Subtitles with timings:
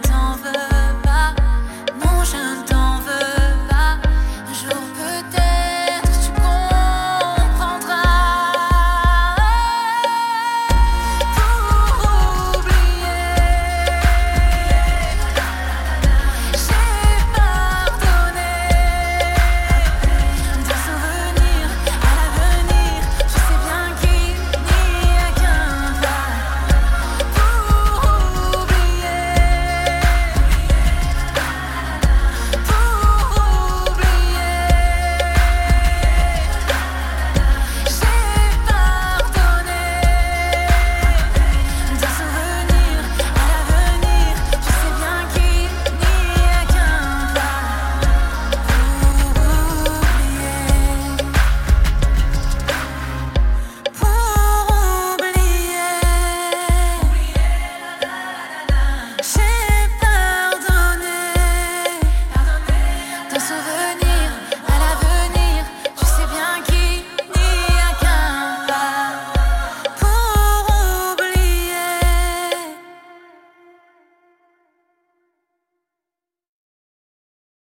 [0.00, 0.71] temps veut.